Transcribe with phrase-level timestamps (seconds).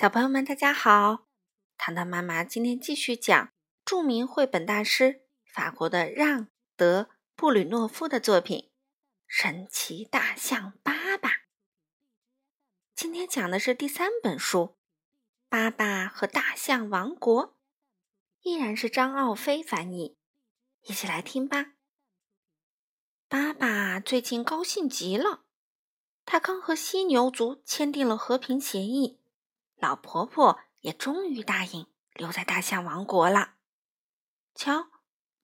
[0.00, 1.26] 小朋友们，大家好！
[1.76, 3.52] 糖糖妈妈今天继续讲
[3.84, 6.42] 著名绘本大师法国的让·
[6.76, 7.02] 德·
[7.34, 8.58] 布吕诺夫的作品
[9.26, 11.28] 《神奇大象巴巴》。
[12.94, 14.60] 今天讲的是第三本书
[15.48, 17.48] 《巴巴和大象王国》，
[18.42, 20.16] 依然是张奥飞翻译。
[20.82, 21.72] 一起来听吧。
[23.28, 25.42] 巴巴最近高兴极了，
[26.24, 29.17] 他刚和犀牛族签订了和平协议。
[29.78, 33.54] 老婆婆也终于答应留在大象王国了。
[34.54, 34.88] 瞧，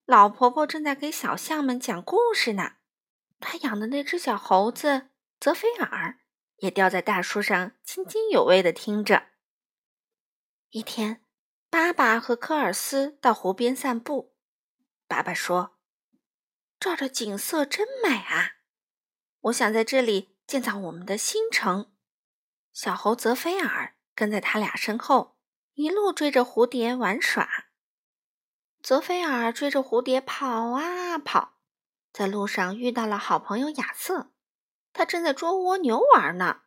[0.05, 2.73] 老婆婆正在给小象们讲故事呢。
[3.39, 6.19] 她养的那只小猴子泽菲尔
[6.57, 9.27] 也吊在大树上，津津有味地听着。
[10.69, 11.23] 一天，
[11.69, 14.35] 爸爸和科尔斯到湖边散步。
[15.07, 15.77] 爸爸说
[16.79, 18.57] ：“这儿的景色真美啊！
[19.41, 21.93] 我想在这里建造我们的新城。”
[22.73, 23.94] 小猴泽菲尔。
[24.15, 25.37] 跟在他俩身后，
[25.73, 27.65] 一路追着蝴蝶玩耍。
[28.81, 31.59] 泽菲尔追着蝴蝶跑啊跑，
[32.13, 34.31] 在路上遇到了好朋友亚瑟，
[34.93, 36.61] 他正在捉蜗牛玩呢。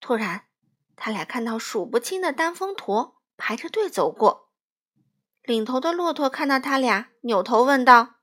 [0.00, 0.48] 突然，
[0.94, 4.52] 他俩看到数不清的单峰驼排着队走过，
[5.42, 8.16] 领头的骆驼看到他俩，扭头问道：“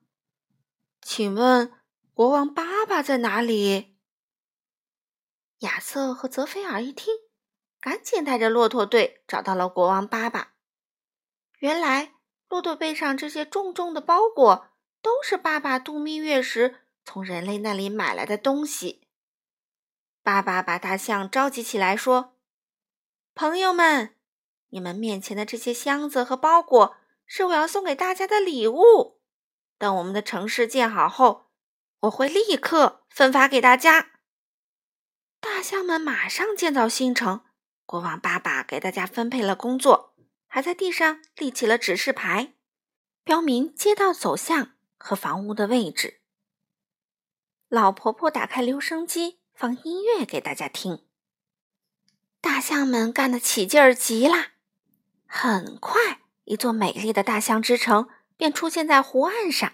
[1.02, 1.72] 请问
[2.14, 3.98] 国王爸爸在哪里？”
[5.59, 7.23] 亚瑟和泽菲尔一听。
[7.84, 10.53] 赶紧带着骆驼队找到了国王巴巴。
[11.59, 12.14] 原来，
[12.48, 14.70] 骆驼背上这些重重的包裹
[15.02, 19.09] 都是爸爸度蜜月时从人类那里买来的东西。
[20.22, 22.38] 爸爸把大象召集起来说
[23.36, 24.16] ：“朋友们，
[24.70, 26.95] 你们面前的这些箱子和包裹
[27.26, 29.20] 是我要送给大家的礼物。
[29.78, 31.52] 等我们的城市建好后，
[32.00, 34.11] 我会立刻分发给大家。”
[35.44, 37.44] 大象们马上建造新城。
[37.86, 40.16] 国王爸爸给大家分配了工作，
[40.48, 42.53] 还在地上立起了指示牌，
[43.23, 46.21] 标明街道走向和房屋的位置。
[47.67, 51.05] 老婆婆打开留声机，放音乐给大家听。
[52.39, 54.54] 大象们干得起劲儿极了。
[55.26, 59.73] 很快，一座美丽的大象之城便出现在湖岸上。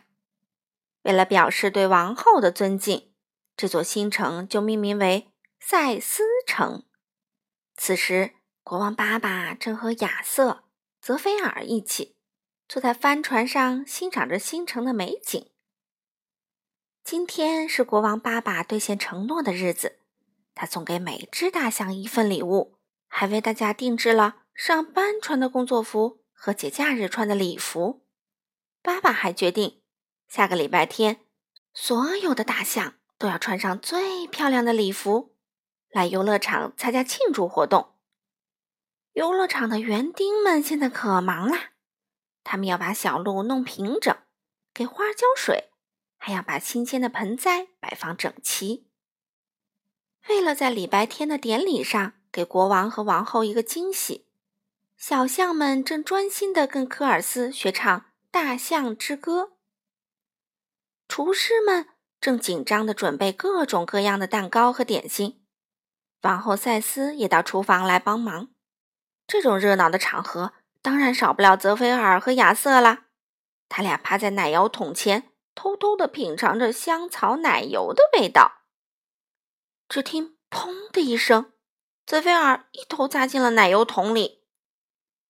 [1.03, 3.13] 为了表示对王后的尊敬，
[3.55, 6.85] 这座新城就命名为赛斯城。
[7.81, 10.65] 此时，国王爸爸正和亚瑟、
[11.01, 12.17] 泽菲尔一起
[12.67, 15.49] 坐在帆船上，欣赏着新城的美景。
[17.05, 19.99] 今天是国王爸爸兑现承诺的日子，
[20.53, 22.75] 他送给每只大象一份礼物，
[23.07, 28.05] 还为大家定制了上班穿的工作服和节假日穿的礼服。
[28.83, 29.81] 爸爸还决定，
[30.27, 31.21] 下个礼拜天，
[31.73, 35.37] 所有的大象都要穿上最漂亮的礼服。
[35.89, 37.95] 来游乐场参加庆祝活动。
[39.13, 41.71] 游乐场的园丁们现在可忙啦，
[42.43, 44.15] 他们要把小路弄平整，
[44.73, 45.71] 给花浇水，
[46.17, 48.87] 还要把新鲜的盆栽摆放整齐。
[50.27, 54.27] 为了在礼拜天的典礼上给国王和王后一个惊喜，
[54.95, 59.43] 小象们正专心地跟科尔斯学唱《大象之歌》。
[61.07, 61.87] 厨师们
[62.21, 65.43] 正紧张地准备各种各样的蛋糕和点心。
[66.21, 68.49] 王后赛斯也到厨房来帮忙。
[69.25, 73.05] 这种热闹的场合，当然少不了泽菲尔和亚瑟啦。
[73.69, 78.63] 他俩趴在奶油桶前，偷偷地品尝着香草奶油的味道。
[79.87, 81.53] 只听“砰”的一声，
[82.05, 84.43] 泽菲尔一头扎进了奶油桶里。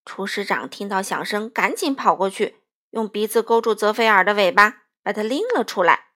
[0.06, 2.62] 厨师长听到响声，赶紧跑过去，
[2.92, 6.08] 用鼻子勾住泽菲尔的尾巴，把他拎了出来。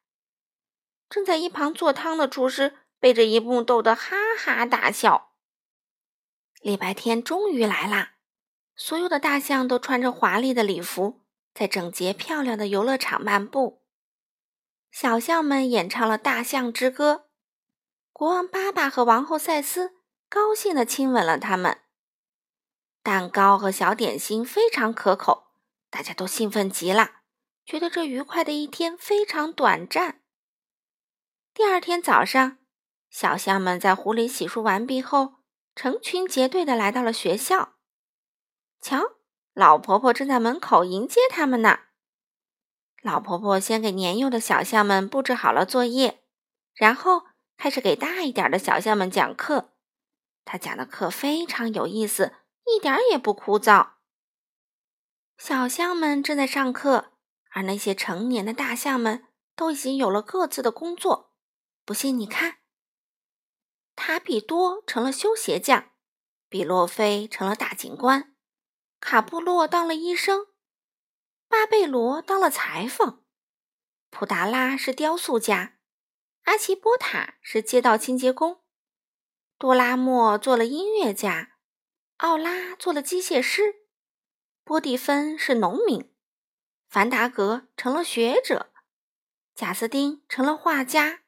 [1.09, 2.78] 正在一旁做汤的厨师。
[3.03, 5.34] 被这一幕逗得哈哈大笑。
[6.62, 8.14] 礼拜天终于来啦！
[8.78, 11.19] 所有的大象都穿着华丽的礼服，
[11.53, 13.84] 在整洁漂亮的游乐场漫步。
[14.90, 17.13] 小象们演唱了《大象之歌》，
[18.13, 19.97] 国王巴巴和王后赛斯
[20.30, 21.81] 高兴地亲吻了他们。
[23.01, 25.48] 蛋糕和小点心非常可口，
[25.89, 27.16] 大家都兴奋极了，
[27.66, 30.22] 觉得这愉快的一天非常短暂。
[31.54, 32.60] 第二天早上。
[33.13, 35.36] 小象们在湖里洗漱完毕后，
[35.75, 37.75] 成群结队的来到了学校。
[38.81, 39.18] 瞧，
[39.54, 41.81] 老婆婆正在门口迎接他们呢。
[43.04, 46.24] 老婆婆先给年幼的小象们布置好了作业，
[46.74, 49.69] 然后开始给大一点的小象们讲课。
[50.44, 52.33] 她讲的课非常有意思，
[52.65, 53.89] 一点也不枯燥。
[55.38, 57.12] 小象们正在上课，
[57.51, 59.25] 而那些成年的大象们
[59.56, 61.36] 都已经有了各自的工作。
[61.86, 62.62] 不信你看。
[63.95, 65.92] 塔比多成了修鞋匠，
[66.50, 68.36] 比洛菲成了大警官，
[69.00, 70.48] 卡布洛当了医生，
[71.48, 73.24] 巴贝罗当了裁缝，
[74.10, 75.78] 普达拉是雕塑家，
[76.44, 78.63] 阿奇波塔是街道清洁工，
[79.57, 81.54] 多拉莫做了音乐家，
[82.18, 83.88] 奥拉做了机械师，
[84.63, 86.13] 波蒂芬是农民，
[86.88, 88.74] 凡达格成了学者，
[89.56, 91.23] 贾斯汀成了画家，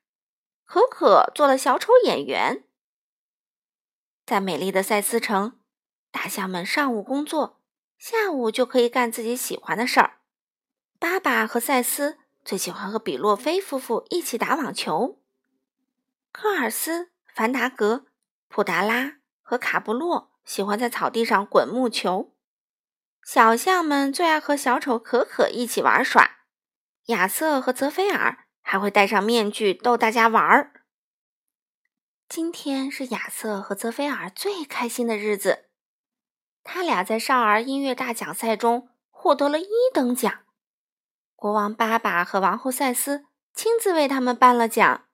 [0.76, 2.66] 可可做了小丑演员。
[4.26, 5.58] 在美丽的赛斯城，
[6.12, 7.62] 大象们上午工作，
[7.98, 10.18] 下午就可以干自己喜欢的事儿。
[11.00, 15.22] 爸爸和赛斯最喜欢和比洛菲夫妇一起打网球。
[16.34, 18.08] 科尔斯、凡达格、
[18.50, 22.36] 普达拉和卡布洛喜欢在草地上滚木球。
[23.24, 26.40] 小象们最爱和小丑可可一起玩耍。
[27.06, 30.82] 亚瑟和泽菲尔还会戴上面具逗大家玩儿。
[32.28, 35.70] 今天是亚瑟和泽菲尔最开心的日子，
[36.64, 40.46] 他俩在少儿音乐大奖赛中获得了一等奖。
[41.36, 45.08] 国王巴巴和王后赛斯亲自为他们颁了奖。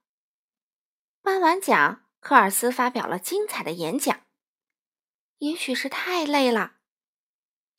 [1.22, 4.22] 颁完奖，科尔斯发表了精彩的演讲。
[5.40, 6.76] 也许是太累了，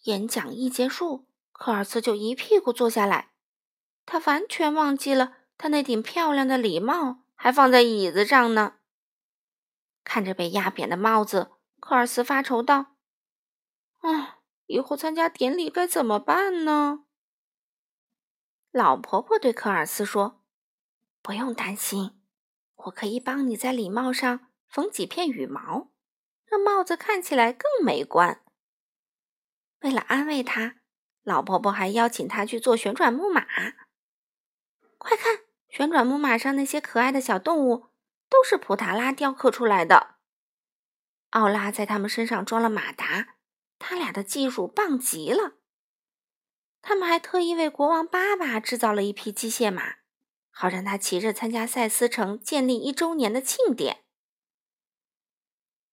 [0.03, 3.31] 演讲一结束，科尔斯就一屁股坐下来，
[4.05, 8.79] 他完全忘记了他那顶漂亮的礼帽还放在椅子上呢。
[10.03, 12.97] 看着被压扁的帽子，科尔斯发愁道
[14.03, 17.05] ：“啊，以后参加典礼该怎么办呢？”
[18.73, 20.43] 老婆婆对科尔斯说
[21.23, 22.21] ：“不用担心，
[22.75, 25.93] 我可以帮你在礼帽上缝几片羽毛，
[26.45, 28.43] 让帽子看起来更美观。”
[29.83, 30.81] 为了安慰他，
[31.23, 33.47] 老婆婆还邀请他去坐旋转木马。
[34.99, 37.87] 快看，旋转木马上那些可爱的小动物！
[38.29, 40.17] 都是普塔拉雕刻出来的。
[41.31, 43.37] 奥拉在他们身上装了马达，
[43.79, 45.55] 他俩的技术棒极了。
[46.83, 49.97] 他们还特意为国王爸爸制造了一匹机械马，
[50.51, 54.05] 好让他骑着参加赛斯城建立一周年的庆典。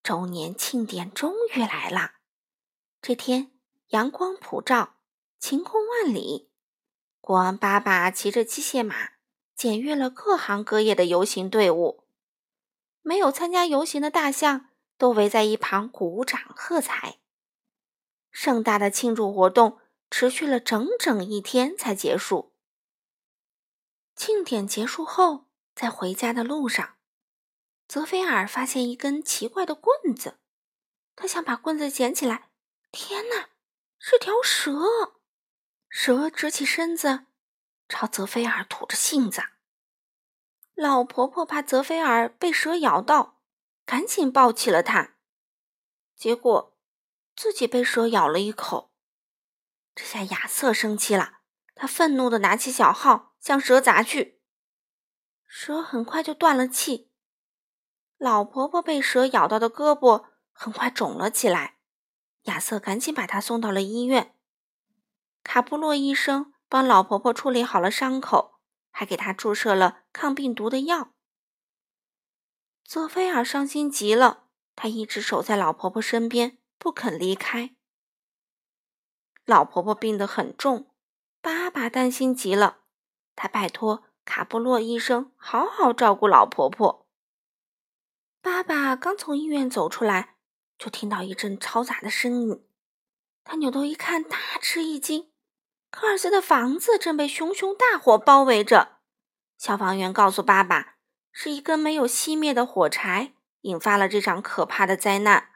[0.04, 2.16] 周年庆典终于来了。
[3.02, 3.52] 这天
[3.90, 4.98] 阳光普照，
[5.40, 6.52] 晴空万里。
[7.22, 9.12] 国王爸爸骑着机械马，
[9.60, 12.06] 检阅了各行各业的游行队伍。
[13.02, 17.20] 没有参加游行的大象都围在一旁鼓掌喝彩。
[18.32, 19.80] 盛大的庆祝活动
[20.10, 22.54] 持续了整整一天才结束。
[24.16, 26.96] 庆典结束后，在回家的路上，
[27.86, 30.40] 泽菲尔发现一根奇怪的棍子，
[31.18, 32.48] 他想把棍子捡起来。
[32.92, 33.50] 天哪，
[33.98, 35.16] 是条蛇！
[35.90, 37.26] 蛇直起身子，
[37.90, 39.42] 朝泽菲尔吐着信子。
[40.76, 43.42] 老婆婆怕泽菲尔被蛇咬到，
[43.86, 45.18] 赶紧抱起了他，
[46.16, 46.78] 结果
[47.36, 48.94] 自己被蛇咬了一口。
[49.94, 51.40] 这下亚瑟生气了，
[51.76, 54.40] 他愤怒的拿起小号向蛇砸去，
[55.46, 57.12] 蛇很快就断了气。
[58.18, 61.80] 老婆婆被蛇咬到的胳膊很快肿了起来，
[62.44, 64.36] 亚瑟赶紧把她送到了医院。
[65.44, 68.56] 卡布洛医生帮老婆婆处理好了伤口。
[68.92, 71.14] 还给她注射了抗病毒的药。
[72.84, 77.76] 泽菲尔伤心极了，他一直守在老婆婆身边，不肯离开。
[79.46, 80.92] 老婆婆病得很重，
[81.40, 82.80] 爸爸担心极了，
[83.36, 87.08] 他拜托卡布洛医生好好照顾老婆婆。
[88.42, 90.36] 爸爸刚从医院走出来，
[90.78, 92.68] 就听到一阵嘈杂的声音，
[93.46, 95.29] 他扭头一看，大吃一惊。
[95.92, 99.00] 科尔斯的房子正被熊熊大火包围着。
[99.58, 100.96] 消防员告诉爸爸，
[101.32, 105.50] 是一根没有熄灭的火柴引发了这场可怕的灾难。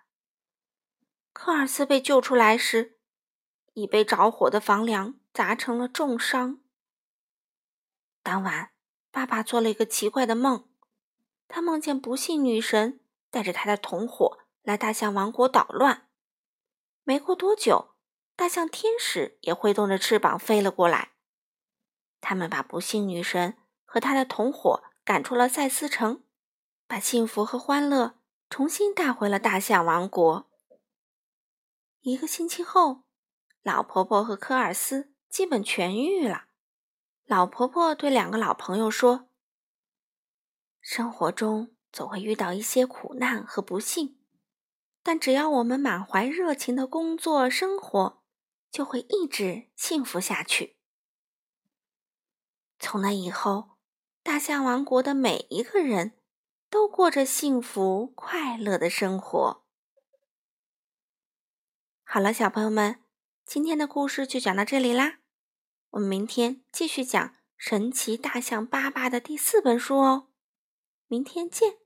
[1.32, 2.98] 科尔斯被救出来时，
[3.74, 6.60] 已被着火的房梁砸成了重伤。
[8.22, 8.72] 当晚，
[9.12, 10.68] 爸爸做了一个奇怪的梦，
[11.48, 13.00] 他梦见不幸女神
[13.30, 16.10] 带着他的同伙来大象王国捣乱。
[17.04, 17.93] 没过多久。
[18.36, 21.12] 大象天使也挥动着翅膀飞了过来，
[22.20, 26.24] 他们把不幸女神和她的同伙赶出了赛斯城，
[26.88, 30.50] 把幸福和欢乐重新带回了大象王国。
[32.02, 33.04] 一个星期后，
[33.62, 36.46] 老婆婆和科尔斯基本痊愈了。
[37.26, 39.30] 老婆婆对两个老朋友说
[40.82, 44.20] ：“生活中总会遇到一些苦难和不幸，
[45.04, 48.22] 但只要我们满怀热情的工作生活。”
[48.74, 50.78] 就会一直幸福下去。
[52.80, 53.78] 从那以后，
[54.24, 56.18] 大象王国的每一个人
[56.72, 59.64] 都过着幸福快乐的生活。
[62.04, 63.04] 好了，小朋友们，
[63.46, 65.20] 今天的故事就讲到这里啦。
[65.92, 70.30] 我们明天继续讲《神奇大象爸爸》的第四本书哦。
[71.08, 71.83] 明天见。